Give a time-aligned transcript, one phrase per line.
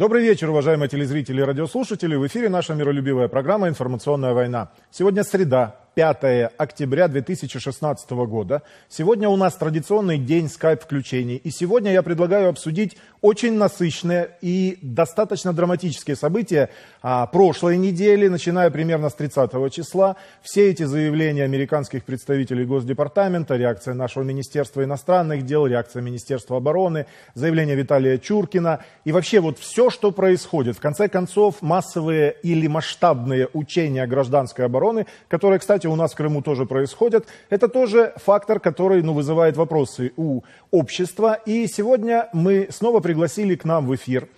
[0.00, 2.16] Добрый вечер, уважаемые телезрители и радиослушатели.
[2.16, 4.70] В эфире наша миролюбивая программа «Информационная война».
[4.90, 8.62] Сегодня среда, 5 октября 2016 года.
[8.88, 11.36] Сегодня у нас традиционный день скайп-включений.
[11.36, 16.70] И сегодня я предлагаю обсудить очень насыщенные и достаточно драматические события
[17.02, 20.16] а, прошлой недели, начиная примерно с 30 числа.
[20.42, 27.76] Все эти заявления американских представителей Госдепартамента, реакция нашего Министерства иностранных дел, реакция Министерства обороны, заявление
[27.76, 30.76] Виталия Чуркина и вообще вот все, что происходит.
[30.76, 36.42] В конце концов, массовые или масштабные учения гражданской обороны, которые, кстати, у нас в Крыму
[36.42, 41.38] тоже происходят, это тоже фактор, который ну, вызывает вопросы у общества.
[41.46, 44.28] И сегодня мы снова пригласили к нам в эфир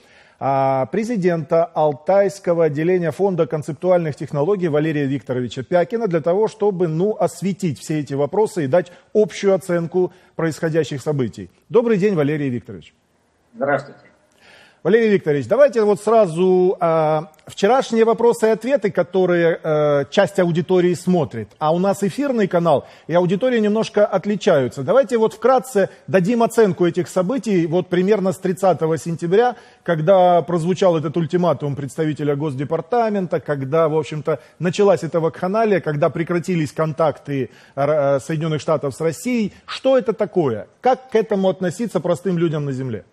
[0.44, 7.78] а, президента Алтайского отделения Фонда концептуальных технологий Валерия Викторовича Пякина для того, чтобы ну, осветить
[7.78, 11.48] все эти вопросы и дать общую оценку происходящих событий.
[11.68, 12.92] Добрый день, Валерий Викторович.
[13.54, 14.11] Здравствуйте.
[14.82, 21.50] Валерий Викторович, давайте вот сразу э, вчерашние вопросы и ответы, которые э, часть аудитории смотрит,
[21.60, 24.82] а у нас эфирный канал, и аудитория немножко отличаются.
[24.82, 31.16] Давайте вот вкратце дадим оценку этих событий, вот примерно с 30 сентября, когда прозвучал этот
[31.16, 38.96] ультиматум представителя Госдепартамента, когда, в общем-то, началась эта вакханалия, когда прекратились контакты э, Соединенных Штатов
[38.96, 39.52] с Россией.
[39.64, 40.66] Что это такое?
[40.80, 43.04] Как к этому относиться простым людям на земле?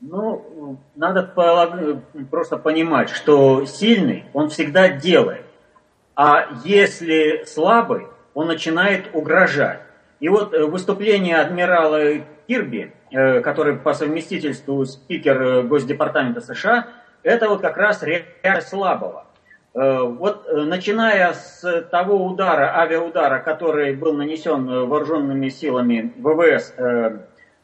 [0.00, 1.24] Ну, надо
[2.30, 5.44] просто понимать, что сильный он всегда делает.
[6.14, 9.80] А если слабый, он начинает угрожать.
[10.20, 16.88] И вот э, выступление адмирала Кирби, э, который по совместительству спикер э, Госдепартамента США,
[17.22, 19.24] это вот как раз реакция слабого.
[19.74, 26.74] Вот начиная с того удара, авиаудара, который был нанесен вооруженными силами ВВС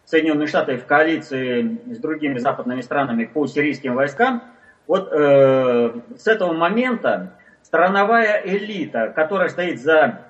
[0.05, 4.43] Соединенные Штаты в коалиции с другими западными странами по сирийским войскам,
[4.87, 10.21] вот э, с этого момента страновая элита, которая стоит за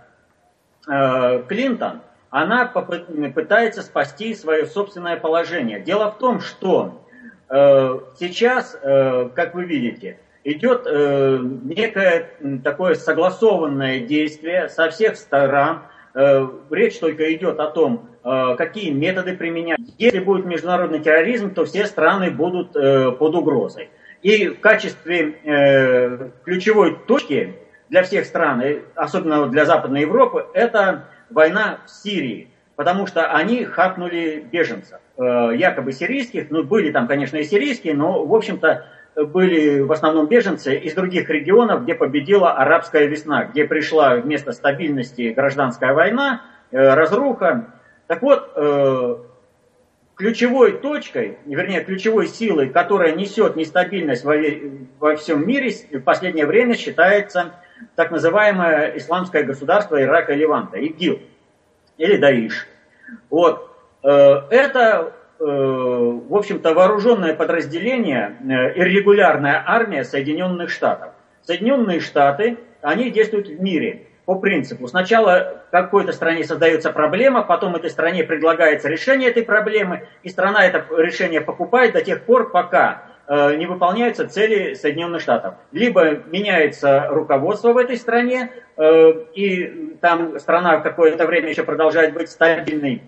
[0.89, 5.81] э, Клинтон, она пытается спасти свое собственное положение.
[5.81, 7.07] Дело в том, что
[7.49, 12.31] э, сейчас, э, как вы видите, идет э, некое
[12.63, 15.83] такое согласованное действие со всех сторон.
[16.15, 19.81] Э, речь только идет о том, Э, какие методы применять.
[19.99, 23.91] Если будет международный терроризм, то все страны будут э, под угрозой.
[24.23, 27.57] И в качестве ключевой точки
[27.91, 28.63] для всех стран,
[28.95, 32.49] особенно для Западной Европы, это война в Сирии.
[32.75, 38.35] Потому что они хапнули беженцев, якобы сирийских, ну были там, конечно, и сирийские, но, в
[38.35, 38.87] общем-то,
[39.17, 45.33] были в основном беженцы из других регионов, где победила арабская весна, где пришла вместо стабильности
[45.33, 47.75] гражданская война, разруха,
[48.07, 49.17] так вот, э,
[50.17, 57.55] ключевой точкой, вернее, ключевой силой, которая несет нестабильность во, всем мире, в последнее время считается
[57.97, 61.21] так называемое исламское государство Ирака и Ливанта, ИГИЛ,
[61.97, 62.67] или Даиш.
[63.31, 63.71] Вот.
[64.03, 68.37] Э, это, э, в общем-то, вооруженное подразделение,
[68.77, 71.13] иррегулярная армия Соединенных Штатов.
[71.43, 74.89] Соединенные Штаты, они действуют в мире по принципу.
[74.89, 80.85] Сначала какой-то стране создается проблема, потом этой стране предлагается решение этой проблемы, и страна это
[80.97, 85.55] решение покупает до тех пор, пока э, не выполняются цели Соединенных Штатов.
[85.73, 92.31] Либо меняется руководство в этой стране, э, и там страна какое-то время еще продолжает быть
[92.31, 93.03] стабильной,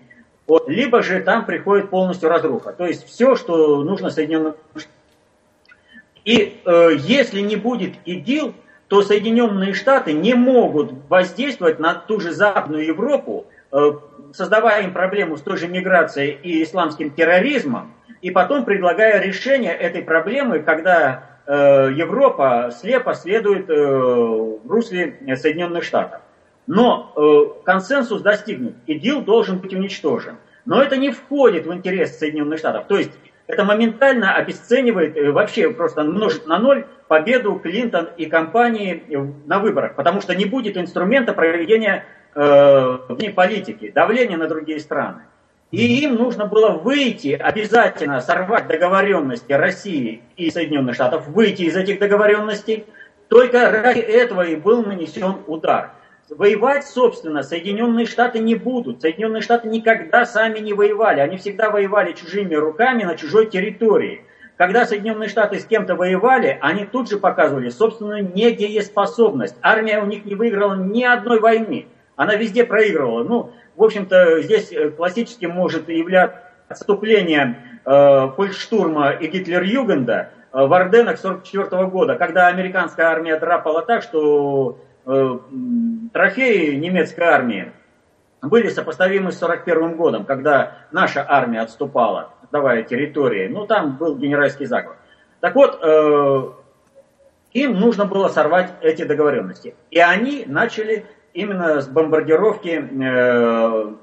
[0.47, 2.71] вот, либо же там приходит полностью разруха.
[2.71, 4.55] То есть все, что нужно Соединенным.
[6.23, 8.53] И э, если не будет ИДИЛ,
[8.87, 13.91] то Соединенные Штаты не могут воздействовать на ту же Западную Европу, э,
[14.33, 20.01] создавая им проблему с той же миграцией и исламским терроризмом, и потом предлагая решение этой
[20.01, 26.21] проблемы, когда э, Европа слепо следует э, в русле Соединенных Штатов.
[26.67, 30.35] Но консенсус достигнут, ИДИЛ должен быть уничтожен.
[30.65, 32.87] Но это не входит в интерес Соединенных Штатов.
[32.87, 33.11] То есть
[33.47, 39.01] это моментально обесценивает, вообще просто множит на ноль победу Клинтон и компании
[39.45, 42.03] на выборах, потому что не будет инструмента проведения
[42.35, 42.97] э,
[43.33, 45.21] политики, давления на другие страны.
[45.71, 51.99] И им нужно было выйти, обязательно сорвать договоренности России и Соединенных Штатов, выйти из этих
[51.99, 52.85] договоренностей.
[53.27, 55.91] Только ради этого и был нанесен удар.
[56.29, 59.01] Воевать, собственно, Соединенные Штаты не будут.
[59.01, 61.21] Соединенные Штаты никогда сами не воевали.
[61.21, 64.25] Они всегда воевали чужими руками на чужой территории.
[64.57, 69.55] Когда Соединенные Штаты с кем-то воевали, они тут же показывали собственную недееспособность.
[69.61, 71.87] Армия у них не выиграла ни одной войны.
[72.17, 73.23] Она везде проигрывала.
[73.23, 81.19] Ну, в общем-то, здесь э, классическим может являться отступления э, и Гитлер-Югенда э, в Орденах
[81.19, 84.79] 1944 года, когда американская армия драпала так, что
[86.11, 87.71] трофеи немецкой армии
[88.41, 93.47] были сопоставимы с 1941 годом, когда наша армия отступала, давая территории.
[93.47, 94.97] Ну, там был генеральский заговор.
[95.39, 96.51] Так вот, э,
[97.53, 99.75] им нужно было сорвать эти договоренности.
[99.91, 103.93] И они начали именно с бомбардировки э,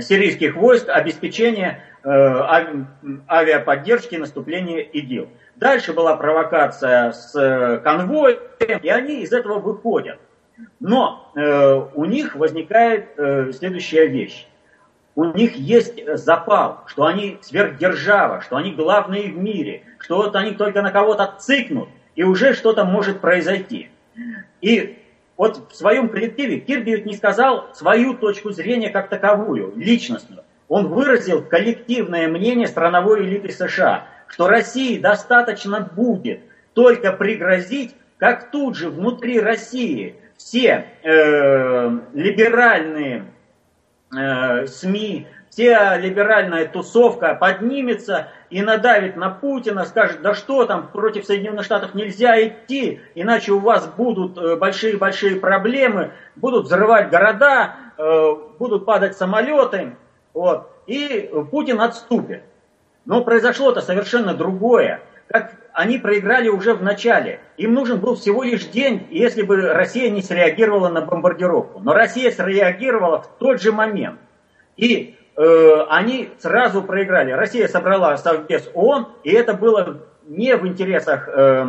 [0.00, 5.28] сирийских войск, обеспечения э, авиаподдержки наступления ИГИЛ.
[5.56, 10.18] Дальше была провокация с конвоем, и они из этого выходят.
[10.80, 14.46] Но э, у них возникает э, следующая вещь.
[15.16, 20.52] У них есть запал, что они сверхдержава, что они главные в мире, что вот они
[20.52, 23.88] только на кого-то цикнут, и уже что-то может произойти.
[24.60, 24.98] И
[25.36, 30.43] вот в своем коллективе Кирби не сказал свою точку зрения как таковую, личностную.
[30.68, 36.40] Он выразил коллективное мнение страновой элиты США, что России достаточно будет
[36.72, 43.24] только пригрозить, как тут же внутри России все э, либеральные
[44.16, 51.24] э, СМИ, вся либеральная тусовка поднимется и надавит на Путина, скажет, да что там, против
[51.26, 58.34] Соединенных Штатов нельзя идти, иначе у вас будут э, большие-большие проблемы, будут взрывать города, э,
[58.58, 59.96] будут падать самолеты,
[60.34, 62.42] вот, и Путин отступит.
[63.06, 65.00] Но произошло-то совершенно другое.
[65.28, 67.40] Как они проиграли уже в начале.
[67.56, 71.80] Им нужен был всего лишь день, если бы Россия не среагировала на бомбардировку.
[71.80, 74.20] Но Россия среагировала в тот же момент.
[74.76, 77.32] И э, они сразу проиграли.
[77.32, 81.66] Россия собрала Совбез ООН, и это было не в интересах э,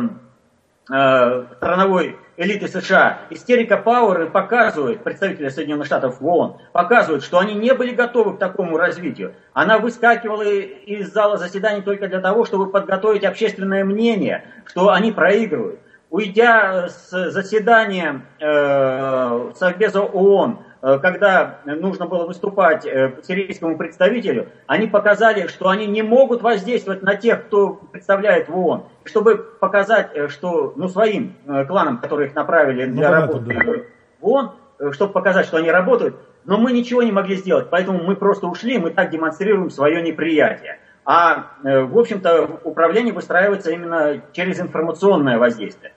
[0.92, 3.20] э, страновой элиты США.
[3.30, 8.38] Истерика Пауэр показывает, представители Соединенных Штатов в ООН, показывают, что они не были готовы к
[8.38, 9.34] такому развитию.
[9.52, 15.80] Она выскакивала из зала заседаний только для того, чтобы подготовить общественное мнение, что они проигрывают.
[16.08, 25.46] Уйдя с заседания э, Совбеза ООН, когда нужно было выступать э, сирийскому представителю, они показали,
[25.46, 28.84] что они не могут воздействовать на тех, кто представляет в ООН.
[29.04, 31.34] Чтобы показать, э, что, ну, своим
[31.66, 33.72] кланам, которые их направили ну, для ну, работы да.
[34.20, 34.52] в ООН,
[34.92, 38.78] чтобы показать, что они работают, но мы ничего не могли сделать, поэтому мы просто ушли,
[38.78, 40.78] мы так демонстрируем свое неприятие.
[41.04, 45.92] А, в общем-то, управление выстраивается именно через информационное воздействие.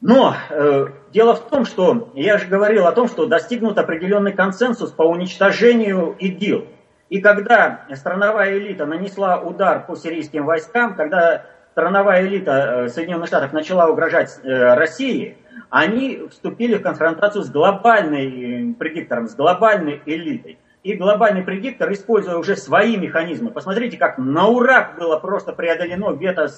[0.00, 4.90] Но э, дело в том, что я же говорил о том, что достигнут определенный консенсус
[4.90, 6.66] по уничтожению ИГИЛ.
[7.08, 13.52] И когда страновая элита нанесла удар по сирийским войскам, когда страновая элита э, Соединенных Штатов
[13.52, 15.36] начала угрожать э, России,
[15.70, 20.58] они вступили в конфронтацию с глобальной э, предиктором, с глобальной элитой.
[20.82, 26.48] И глобальный предиктор, используя уже свои механизмы, посмотрите, как на ура было просто преодолено вето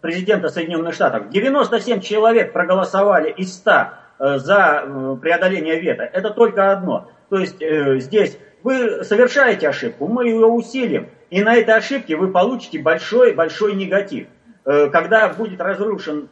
[0.00, 1.30] президента Соединенных Штатов.
[1.30, 3.70] 97 человек проголосовали из 100
[4.18, 6.02] э, за э, преодоление вето.
[6.04, 7.10] Это только одно.
[7.28, 11.08] То есть э, здесь вы совершаете ошибку, мы ее усилим.
[11.30, 14.28] И на этой ошибке вы получите большой-большой негатив.
[14.64, 16.28] Когда будет разрушен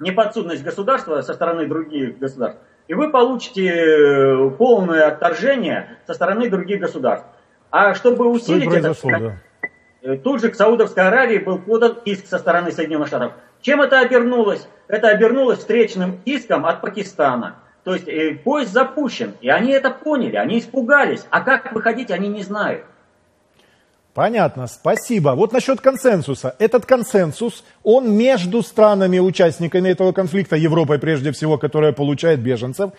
[0.00, 7.26] неподсудность государства со стороны других государств, и вы получите полное отторжение со стороны других государств.
[7.70, 8.92] А чтобы усилить это...
[9.04, 9.36] Да.
[10.02, 13.32] Э, тут же к Саудовской Аравии был подан иск со стороны Соединенных Штатов.
[13.60, 14.66] Чем это обернулось?
[14.88, 17.56] Это обернулось встречным иском от Пакистана.
[17.84, 21.26] То есть э, поезд запущен, и они это поняли, они испугались.
[21.30, 22.84] А как выходить, они не знают.
[24.14, 25.30] Понятно, спасибо.
[25.30, 26.56] Вот насчет консенсуса.
[26.58, 32.90] Этот консенсус, он между странами-участниками этого конфликта, Европой прежде всего, которая получает беженцев,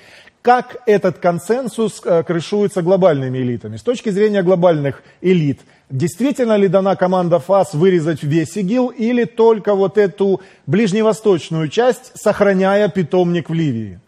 [0.42, 3.76] как этот консенсус э, крышуется глобальными элитами.
[3.76, 9.76] С точки зрения глобальных элит, действительно ли дана команда ФАС вырезать весь ИГИЛ или только
[9.76, 14.00] вот эту ближневосточную часть, сохраняя питомник в Ливии?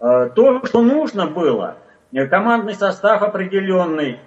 [0.00, 1.76] Э, то, что нужно было,
[2.30, 4.18] командный состав определенный,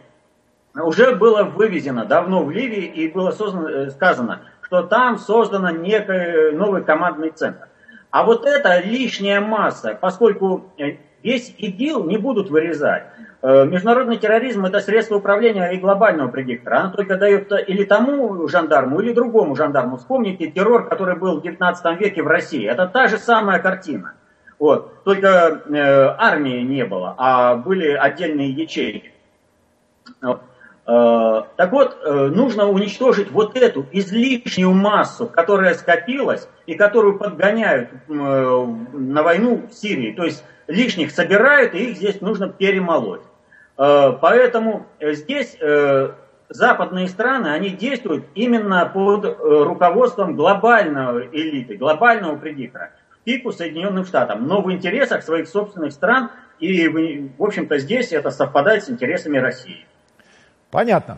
[0.85, 6.51] уже было вывезено давно в Ливии и было создано, э, сказано, что там создан некий
[6.55, 7.67] новый командный центр.
[8.11, 13.03] А вот это лишняя масса, поскольку э, весь ИГИЛ не будут вырезать.
[13.41, 16.79] Э, международный терроризм это средство управления и глобального предиктора.
[16.79, 19.97] Оно только дает или тому жандарму, или другому жандарму.
[19.97, 22.65] Вспомните террор, который был в 19 веке в России.
[22.67, 24.13] Это та же самая картина.
[24.59, 25.03] Вот.
[25.03, 29.11] Только э, армии не было, а были отдельные ячейки.
[30.21, 30.41] Вот.
[30.87, 37.89] Э, так вот, э, нужно уничтожить вот эту излишнюю массу, которая скопилась и которую подгоняют
[37.91, 40.13] э, на войну в Сирии.
[40.13, 43.21] То есть лишних собирают, и их здесь нужно перемолоть.
[43.77, 45.55] Поэтому здесь
[46.49, 54.47] западные страны, они действуют именно под руководством глобального элиты, глобального предиктора, в пику Соединенным Штатам,
[54.47, 56.87] но в интересах своих собственных стран, и,
[57.37, 59.85] в общем-то, здесь это совпадает с интересами России.
[60.71, 61.17] Понятно.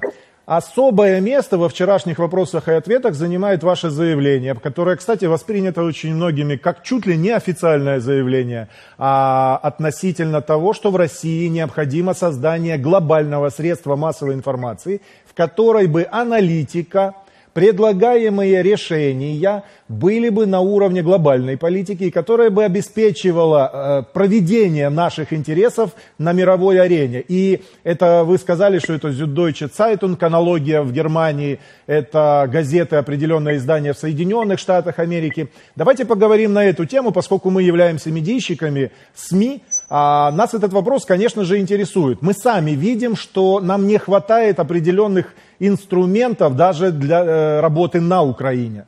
[0.50, 6.56] Особое место во вчерашних вопросах и ответах занимает ваше заявление, которое, кстати, воспринято очень многими
[6.56, 13.50] как чуть ли не официальное заявление а относительно того, что в России необходимо создание глобального
[13.50, 17.14] средства массовой информации, в которой бы аналитика,
[17.54, 25.92] предлагаемые решения были бы на уровне глобальной политики, которая бы обеспечивала э, проведение наших интересов
[26.18, 27.24] на мировой арене.
[27.28, 33.94] И это вы сказали, что это Süddeutsche Zeitung, аналогия в Германии, это газеты, определенные издания
[33.94, 35.50] в Соединенных Штатах Америки.
[35.76, 39.64] Давайте поговорим на эту тему, поскольку мы являемся медийщиками СМИ.
[39.90, 42.22] А нас этот вопрос, конечно же, интересует.
[42.22, 48.86] Мы сами видим, что нам не хватает определенных инструментов даже для э, работы на Украине.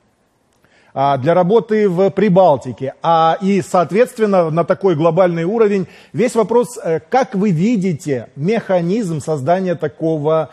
[0.93, 2.93] А, для работы в Прибалтике.
[3.01, 9.75] А, и, соответственно, на такой глобальный уровень весь вопрос, э, как вы видите механизм создания
[9.75, 10.50] такого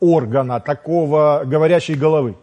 [0.00, 2.36] органа, такого говорящей головы?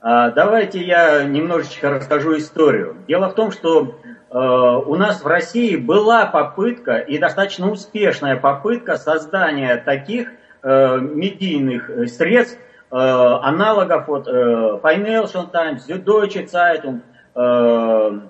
[0.00, 2.96] А, давайте я немножечко расскажу историю.
[3.08, 3.98] Дело в том, что
[4.38, 10.30] у нас в России была попытка, и достаточно успешная попытка создания таких
[10.62, 17.02] э, медийных средств, Э, аналогов вот э, Financial Times, Süddeutsche Zeitung,
[17.34, 18.20] э,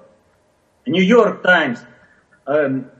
[0.86, 1.78] New York Times.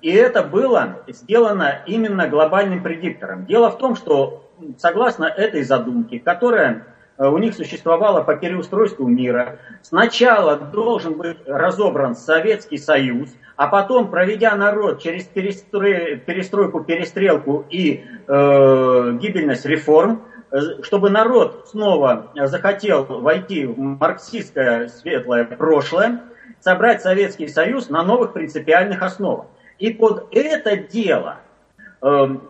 [0.03, 3.47] И это было сделано именно глобальным предиктором.
[3.47, 6.85] Дело в том, что согласно этой задумке, которая
[7.19, 14.55] у них существовала по переустройству мира, сначала должен быть разобран Советский Союз, а потом, проведя
[14.55, 23.79] народ через перестройку, перестрелку и э, гибельность реформ, Э, чтобы народ снова захотел войти в
[23.79, 26.21] марксистское светлое прошлое,
[26.61, 29.47] собрать Советский Союз на новых принципиальных основах.
[29.79, 31.46] И под это дело, э,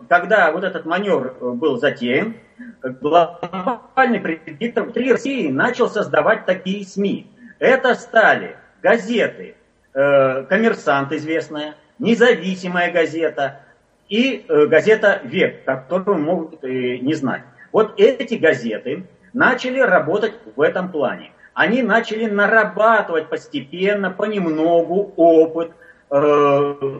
[0.07, 2.35] когда вот этот маневр э, был затеян,
[2.83, 7.27] глобальный предиктор внутри России начал создавать такие СМИ.
[7.59, 9.55] Это стали газеты
[9.93, 13.61] «Коммерсант» известная, независимая газета
[14.09, 17.41] и газета «Век», которую могут не знать.
[17.71, 21.31] Вот эти газеты начали работать в этом плане.
[21.53, 25.71] Они начали нарабатывать постепенно, понемногу опыт
[26.11, 26.99] э,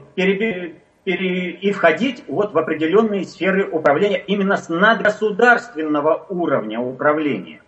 [1.08, 7.62] пере, и входить вот в определенные сферы управления именно с надгосударственного уровня управления.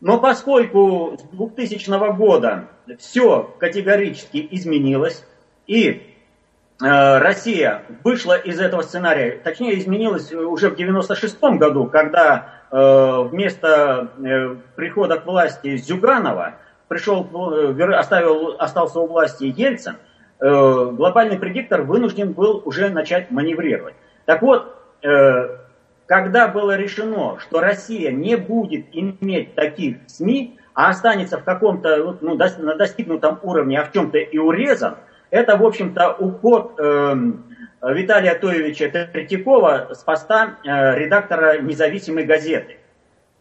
[0.00, 5.24] Но поскольку с 2000 года все категорически изменилось,
[5.66, 6.12] и
[6.82, 14.08] Э, Россия вышла из этого сценария, точнее изменилась уже в 96 году, когда э, вместо
[14.18, 16.54] э, прихода к власти Зюганова
[16.88, 17.28] пришел,
[17.94, 19.96] оставил, остался у власти Ельцин,
[20.42, 23.94] глобальный предиктор вынужден был уже начать маневрировать.
[24.26, 24.76] Так вот,
[26.06, 32.34] когда было решено, что Россия не будет иметь таких СМИ, а останется в каком-то ну,
[32.34, 34.96] на достигнутом уровне, а в чем-то и урезан,
[35.30, 37.14] это, в общем-то, уход э,
[37.82, 42.76] Виталия Тоевича Третьякова с поста э, редактора независимой газеты.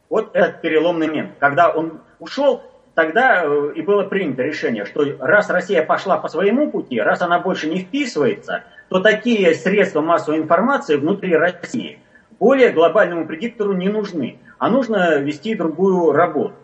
[0.09, 1.31] Вот этот переломный момент.
[1.39, 2.63] Когда он ушел,
[2.95, 7.39] тогда э, и было принято решение, что раз Россия пошла по своему пути, раз она
[7.39, 11.99] больше не вписывается, то такие средства массовой информации внутри России
[12.41, 16.55] более глобальному предиктору не нужны, а нужно вести другую работу.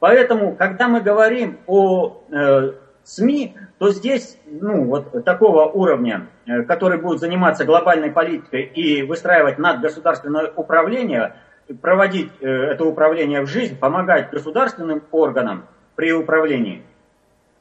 [0.00, 2.72] Поэтому, когда мы говорим о э,
[3.04, 9.58] СМИ, то здесь, ну, вот такого уровня, э, который будет заниматься глобальной политикой и выстраивать
[9.58, 11.34] надгосударственное управление,
[11.80, 16.82] проводить э, это управление в жизнь, помогать государственным органам при управлении,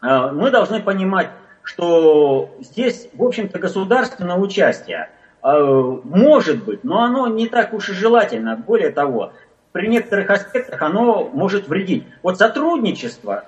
[0.01, 1.29] э, мы должны понимать,
[1.63, 5.09] что здесь, в общем-то, государственное участие
[5.43, 8.55] может быть, но оно не так уж и желательно.
[8.55, 9.33] Более того,
[9.71, 12.05] при некоторых аспектах оно может вредить.
[12.21, 13.43] Вот сотрудничество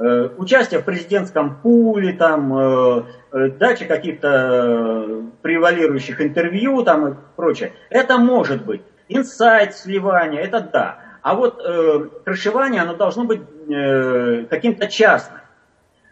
[0.00, 3.02] Э, участие в президентском пуле, там, э,
[3.32, 7.74] э, дача каких-то превалирующих интервью там и прочее.
[7.90, 8.80] Это может быть.
[9.10, 10.98] Инсайт, сливание, это да.
[11.20, 15.40] А вот э, крышевание, оно должно быть э, каким-то частным.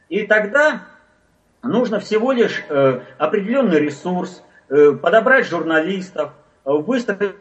[0.09, 0.83] И тогда
[1.63, 6.33] нужно всего лишь э, определенный ресурс, э, подобрать журналистов,
[6.65, 7.37] выстроить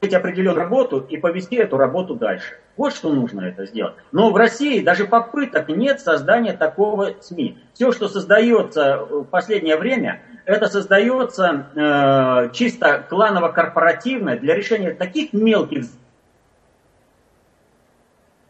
[0.00, 2.56] определенную работу и повести эту работу дальше.
[2.76, 3.94] Вот что нужно это сделать.
[4.10, 7.58] Но в России даже попыток нет создания такого СМИ.
[7.74, 15.86] Все, что создается в последнее время, это создается э, чисто кланово-корпоративно для решения таких мелких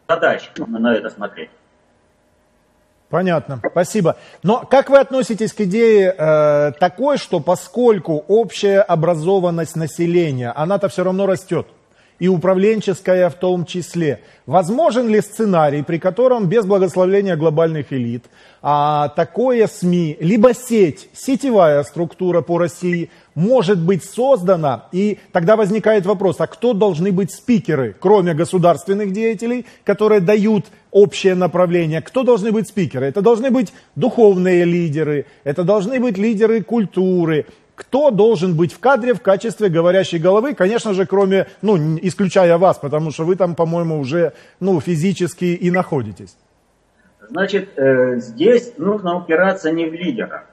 [0.07, 0.49] задач.
[0.57, 1.49] На это смотреть.
[3.09, 4.17] Понятно, спасибо.
[4.43, 11.03] Но как вы относитесь к идее э, такой, что поскольку общая образованность населения, она-то все
[11.03, 11.67] равно растет,
[12.19, 14.21] и управленческая в том числе.
[14.45, 18.25] Возможен ли сценарий, при котором без благословления глобальных элит
[18.61, 26.05] а, такое СМИ, либо сеть, сетевая структура по России может быть создана, и тогда возникает
[26.05, 32.51] вопрос, а кто должны быть спикеры, кроме государственных деятелей, которые дают общее направление, кто должны
[32.51, 33.05] быть спикеры?
[33.05, 37.45] Это должны быть духовные лидеры, это должны быть лидеры культуры,
[37.77, 42.79] кто должен быть в кадре в качестве говорящей головы, конечно же, кроме, ну, исключая вас,
[42.79, 46.35] потому что вы там, по-моему, уже, ну, физически и находитесь.
[47.29, 50.45] Значит, э, здесь нужно упираться не в лидера.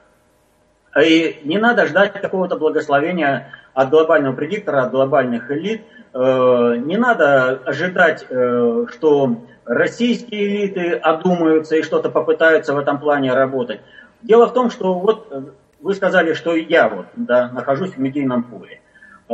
[1.01, 5.81] И не надо ждать какого-то благословения от глобального предиктора, от глобальных элит.
[6.13, 13.33] Э, не надо ожидать, э, что российские элиты одумаются и что-то попытаются в этом плане
[13.33, 13.81] работать.
[14.21, 18.81] Дело в том, что вот вы сказали, что я вот да, нахожусь в медийном поле.
[19.29, 19.33] Э,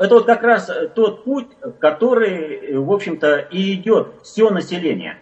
[0.00, 1.48] это вот как раз тот путь,
[1.80, 5.18] который, в общем-то, и идет все население.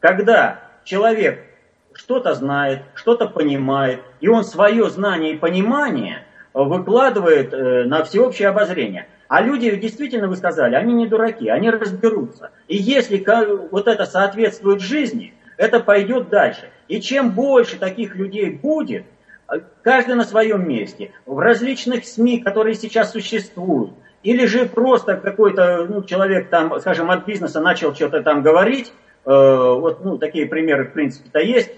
[0.00, 1.44] Когда человек
[1.92, 9.08] что-то знает, что-то понимает, и он свое знание и понимание выкладывает э, на всеобщее обозрение.
[9.28, 12.50] А люди, действительно, вы сказали, они не дураки, они разберутся.
[12.66, 13.22] И если
[13.70, 16.70] вот это соответствует жизни, это пойдет дальше.
[16.88, 19.04] И чем больше таких людей будет,
[19.82, 26.02] каждый на своем месте, в различных СМИ, которые сейчас существуют, или же просто какой-то ну,
[26.02, 28.92] человек там, скажем, от бизнеса начал что-то там говорить,
[29.24, 31.70] э, вот ну, такие примеры в принципе-то есть,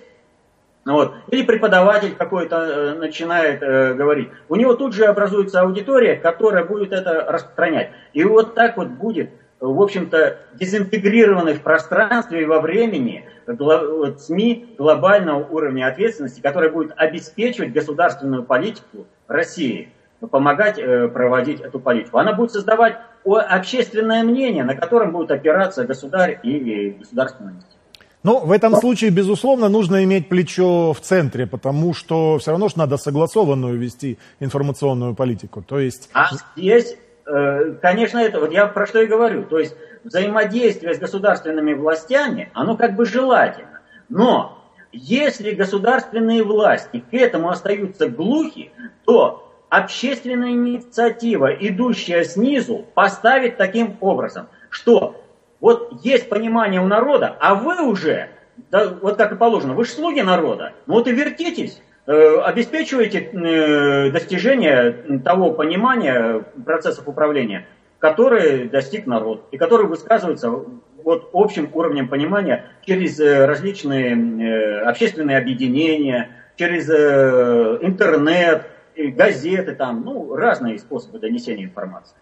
[0.86, 1.14] вот.
[1.28, 4.28] Или преподаватель какой-то э, начинает э, говорить.
[4.48, 7.90] У него тут же образуется аудитория, которая будет это распространять.
[8.12, 15.46] И вот так вот будет в общем-то, дезинтегрированы в пространстве и во времени СМИ глобального
[15.46, 19.88] уровня ответственности, которая будет обеспечивать государственную политику России,
[20.30, 22.18] помогать э, проводить эту политику.
[22.18, 27.76] Она будет создавать общественное мнение, на котором будет опираться государь и государственная институция.
[28.22, 32.76] Ну, в этом случае, безусловно, нужно иметь плечо в центре, потому что все равно же
[32.76, 35.62] надо согласованную вести информационную политику.
[35.62, 36.10] То есть...
[36.12, 39.44] А здесь конечно, это вот я про что и говорю.
[39.44, 43.80] То есть взаимодействие с государственными властями, оно как бы желательно.
[44.08, 44.62] Но
[44.92, 48.70] если государственные власти к этому остаются глухи,
[49.04, 55.24] то общественная инициатива, идущая снизу, поставит таким образом, что
[55.60, 58.28] вот есть понимание у народа, а вы уже,
[58.70, 63.18] да, вот как и положено, вы же слуги народа, ну вот и вертитесь, Э, обеспечиваете
[63.20, 64.92] э, достижение
[65.24, 67.66] того понимания процессов управления,
[67.98, 76.30] который достиг народ, и который высказывается вот общим уровнем понимания через э, различные общественные объединения,
[76.56, 78.66] через интернет,
[78.96, 82.16] газеты, там, ну, разные способы донесения информации.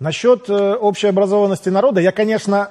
[0.00, 2.68] Насчет э, общей образованности народа, я, конечно,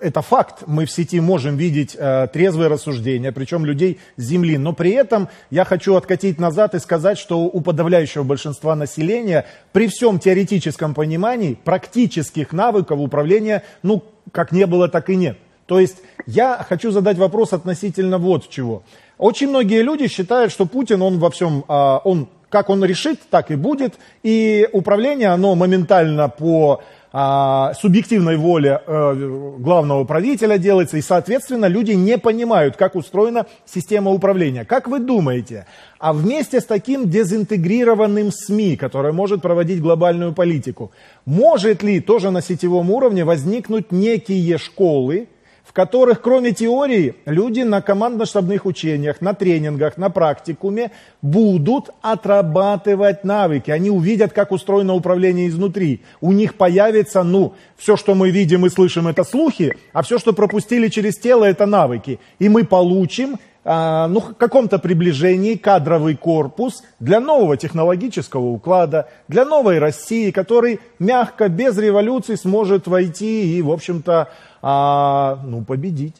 [0.00, 4.58] э, это факт, мы в сети можем видеть э, трезвые рассуждения, причем людей с земли,
[4.58, 9.86] но при этом я хочу откатить назад и сказать, что у подавляющего большинства населения при
[9.86, 15.38] всем теоретическом понимании практических навыков управления, ну, как не было, так и нет.
[15.66, 18.82] То есть я хочу задать вопрос относительно вот чего.
[19.16, 23.50] Очень многие люди считают, что Путин, он во всем, а, он как он решит, так
[23.50, 23.94] и будет.
[24.22, 31.90] И управление, оно моментально по а, субъективной воле э, главного правителя делается, и, соответственно, люди
[31.90, 34.64] не понимают, как устроена система управления.
[34.64, 35.66] Как вы думаете,
[35.98, 40.92] а вместе с таким дезинтегрированным СМИ, которое может проводить глобальную политику,
[41.24, 45.26] может ли тоже на сетевом уровне возникнуть некие школы,
[45.64, 50.90] в которых, кроме теории, люди на командно-штабных учениях, на тренингах, на практикуме
[51.22, 53.70] будут отрабатывать навыки.
[53.70, 56.02] Они увидят, как устроено управление изнутри.
[56.20, 60.34] У них появится, ну, все, что мы видим и слышим, это слухи, а все, что
[60.34, 62.20] пропустили через тело, это навыки.
[62.38, 69.78] И мы получим ну, в каком-то приближении кадровый корпус для нового технологического уклада, для новой
[69.78, 74.28] России, который мягко, без революции сможет войти и, в общем-то,
[74.60, 76.16] а, ну, победить.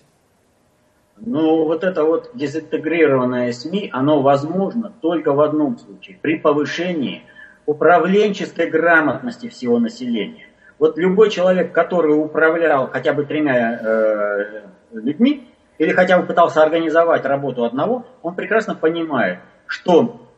[1.19, 7.23] Ну, вот это вот дезинтегрированное СМИ, оно возможно только в одном случае, при повышении
[7.67, 10.47] управленческой грамотности всего населения.
[10.79, 15.49] Вот любой человек, который управлял хотя бы тремя э, людьми,
[15.85, 20.29] или хотя бы пытался организовать работу одного, он прекрасно понимает, что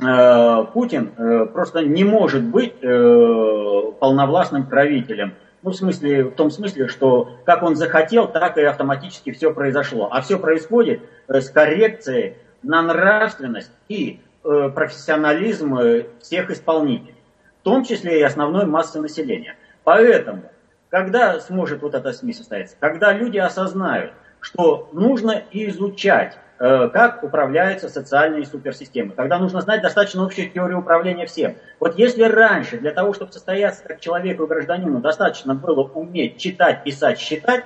[0.00, 5.34] э, Путин э, просто не может быть э, полновластным правителем.
[5.62, 10.08] Ну, в смысле, в том смысле, что как он захотел, так и автоматически все произошло.
[10.10, 17.14] А все происходит э, с коррекцией на нравственность и э, профессионализм э, всех исполнителей,
[17.60, 19.54] в том числе и основной массы населения.
[19.84, 20.42] Поэтому,
[20.90, 27.88] когда сможет вот эта СМИ состояться, когда люди осознают, что нужно изучать Э, как управляются
[27.88, 29.14] социальные суперсистемы.
[29.14, 31.56] Когда нужно знать достаточно общую теорию управления всем.
[31.80, 36.84] Вот если раньше для того, чтобы состояться как человеку и гражданину, достаточно было уметь читать,
[36.84, 37.64] писать, считать,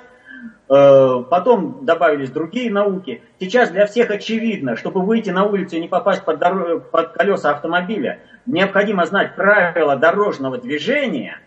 [0.70, 3.20] э, потом добавились другие науки.
[3.38, 6.80] Сейчас для всех очевидно, чтобы выйти на улицу и не попасть под, дор...
[6.80, 11.38] под колеса автомобиля, необходимо знать правила дорожного движения–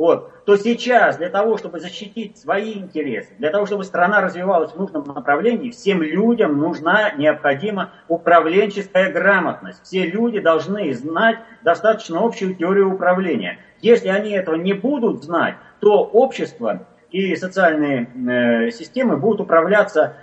[0.00, 4.78] вот, то сейчас для того, чтобы защитить свои интересы, для того, чтобы страна развивалась в
[4.78, 9.82] нужном направлении, всем людям нужна необходима управленческая грамотность.
[9.82, 13.58] Все люди должны знать достаточно общую теорию управления.
[13.82, 20.14] Если они этого не будут знать, то общество и социальные э, системы будут управляться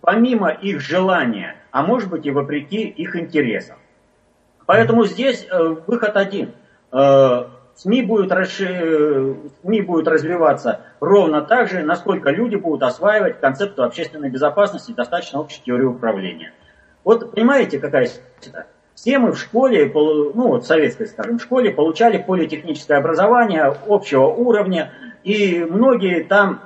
[0.00, 3.78] помимо их желания, а может быть и вопреки их интересам.
[4.64, 6.52] Поэтому здесь э, выход один
[6.92, 7.44] э,–
[7.76, 9.36] СМИ будут, расшир...
[9.62, 15.40] СМИ будут развиваться ровно так же, насколько люди будут осваивать концепцию общественной безопасности и достаточно
[15.40, 16.52] общей теории управления.
[17.04, 18.66] Вот понимаете, какая ситуация?
[18.94, 24.92] Все мы в школе, ну вот в советской, скажем, школе получали политехническое образование общего уровня,
[25.24, 26.60] и многие там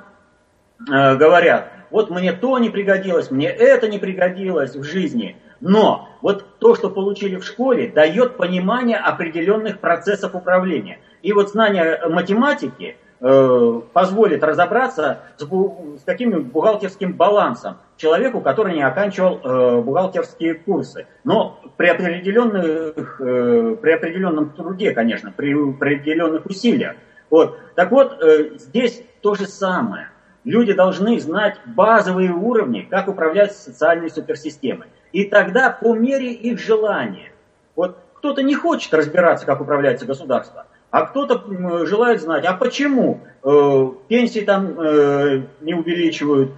[0.79, 6.45] э, говорят, вот мне то не пригодилось, мне это не пригодилось в жизни– но вот
[6.59, 10.99] то, что получили в школе, дает понимание определенных процессов управления.
[11.21, 18.83] И вот знание математики э, позволит разобраться с, с каким бухгалтерским балансом человеку, который не
[18.83, 21.07] оканчивал э, бухгалтерские курсы.
[21.23, 26.95] Но при, определенных, э, при определенном труде, конечно, при определенных усилиях.
[27.29, 27.57] Вот.
[27.75, 30.09] Так вот, э, здесь то же самое.
[30.43, 34.87] Люди должны знать базовые уровни, как управлять социальной суперсистемой.
[35.11, 37.31] И тогда по мере их желания.
[37.75, 43.91] Вот кто-то не хочет разбираться, как управляется государство, а кто-то желает знать, а почему э,
[44.07, 46.53] пенсии там э, не увеличивают,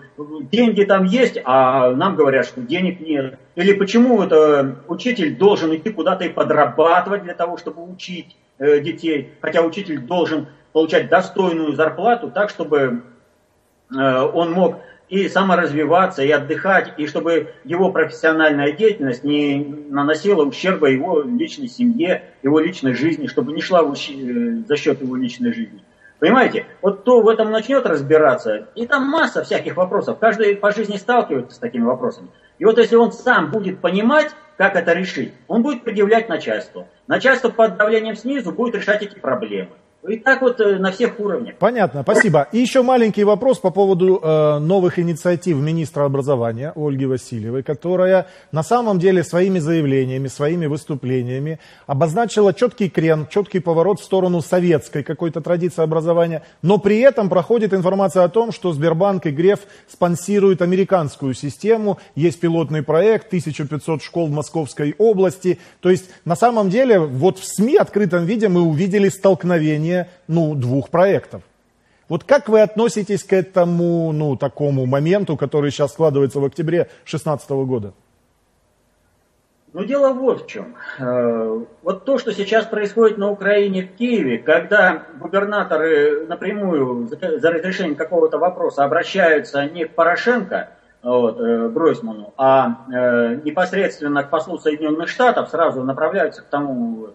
[0.52, 3.40] деньги там есть, а нам говорят, что денег нет.
[3.56, 9.34] Или почему это учитель должен идти куда-то и подрабатывать для того, чтобы учить э, детей,
[9.42, 13.02] хотя учитель должен получать достойную зарплату так, чтобы
[13.92, 14.78] э, он мог
[15.10, 22.24] и саморазвиваться, и отдыхать, и чтобы его профессиональная деятельность не наносила ущерба его личной семье,
[22.44, 25.84] его личной жизни, чтобы не шла э, за счет его личной жизни.
[26.20, 26.66] Понимаете?
[26.82, 31.56] Вот кто в этом начнет разбираться, и там масса всяких вопросов, каждый по жизни сталкивается
[31.56, 32.28] с такими вопросами.
[32.60, 36.88] И вот если он сам будет понимать, как это решить, он будет предъявлять начальству.
[37.08, 39.72] Начальство под давлением снизу будет решать эти проблемы.
[40.08, 41.56] И так вот э, на всех уровнях.
[41.60, 42.48] Понятно, спасибо.
[42.54, 48.64] И еще маленький вопрос по поводу э, новых инициатив министра образования Ольги Васильевой, которая на
[48.64, 55.42] самом деле своими заявлениями, своими выступлениями обозначила четкий крен, четкий поворот в сторону советской какой-то
[55.42, 59.60] традиции образования, но при этом проходит информация о том, что Сбербанк и Греф
[59.90, 65.60] спонсируют американскую систему, есть пилотный проект, 1500 школ в Московской области.
[65.82, 70.56] То есть на самом деле вот в СМИ открытом виде мы увидели столкновение выполнение ну,
[70.56, 71.42] двух проектов.
[72.08, 77.50] Вот как вы относитесь к этому, ну, такому моменту, который сейчас складывается в октябре 2016
[77.50, 77.94] года?
[79.74, 80.76] Ну, дело вот в чем.
[80.98, 87.96] Э, вот то, что сейчас происходит на Украине, в Киеве, когда губернаторы напрямую за разрешением
[87.96, 90.70] какого-то вопроса обращаются не к Порошенко,
[91.04, 97.10] вот, э, Гройсману, а э, непосредственно к послу Соединенных Штатов, сразу направляются к тому,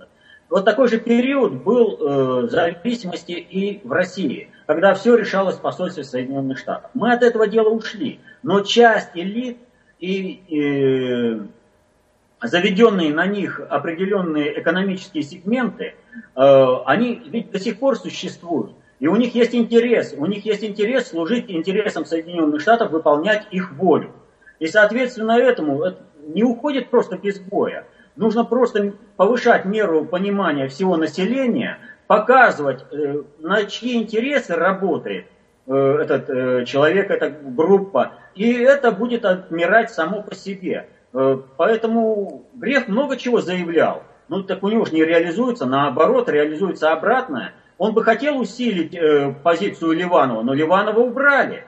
[0.54, 6.04] вот такой же период был э, зависимости и в России, когда все решалось в посольстве
[6.04, 6.92] Соединенных Штатов.
[6.94, 9.58] Мы от этого дела ушли, но часть элит
[9.98, 11.42] и, и
[12.40, 15.96] заведенные на них определенные экономические сегменты,
[16.36, 18.74] э, они ведь до сих пор существуют.
[19.00, 23.72] И у них есть интерес, у них есть интерес служить интересам Соединенных Штатов, выполнять их
[23.72, 24.12] волю.
[24.60, 27.88] И, соответственно, этому это не уходит просто без боя.
[28.16, 35.27] Нужно просто повышать меру понимания всего населения, показывать, э, на чьи интересы работает
[35.66, 40.88] э, этот э, человек, эта группа, и это будет отмирать само по себе.
[41.57, 47.53] Поэтому Греф много чего заявлял, ну так у него же не реализуется, наоборот, реализуется обратное.
[47.79, 48.98] Он бы хотел усилить
[49.44, 51.62] позицию Ливанова, но Ливанова убрали.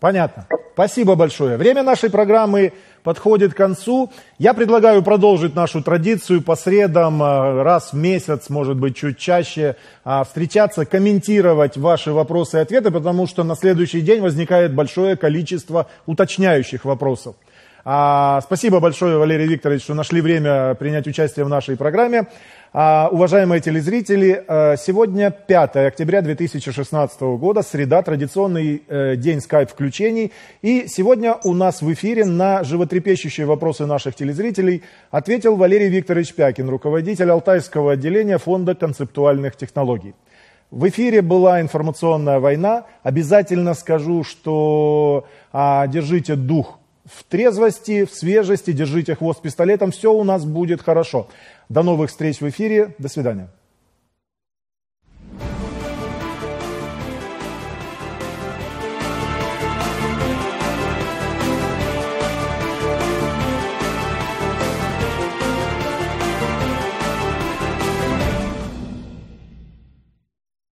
[0.00, 0.46] Понятно.
[0.72, 1.56] Спасибо большое.
[1.56, 4.10] Время нашей программы подходит к концу.
[4.38, 9.76] Я предлагаю продолжить нашу традицию по средам э, раз в месяц, может быть, чуть чаще,
[10.04, 15.86] а, встречаться, комментировать ваши вопросы и ответы, потому что на следующий день возникает большое количество
[16.06, 17.36] уточняющих вопросов.
[17.84, 22.26] А, спасибо большое, Валерий Викторович, что нашли время принять участие в нашей программе.
[22.72, 30.30] А, уважаемые телезрители, э, сегодня 5 октября 2016 года, среда, традиционный э, день скайп-включений.
[30.60, 36.68] И сегодня у нас в эфире на животрепещущие вопросы наших телезрителей ответил Валерий Викторович Пякин,
[36.68, 40.14] руководитель Алтайского отделения Фонда концептуальных технологий.
[40.70, 42.84] В эфире была информационная война.
[43.02, 50.24] Обязательно скажу, что а, держите дух в трезвости, в свежести, держите хвост пистолетом, все у
[50.24, 51.28] нас будет хорошо.
[51.68, 53.48] До новых встреч в эфире, до свидания.